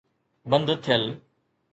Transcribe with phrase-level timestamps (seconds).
[0.49, 1.03] بند ٿيل.